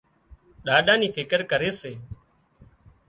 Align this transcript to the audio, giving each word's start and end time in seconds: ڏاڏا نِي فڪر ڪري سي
ڏاڏا 0.65 0.93
نِي 0.99 1.07
فڪر 1.15 1.41
ڪري 1.51 1.71
سي 1.81 1.93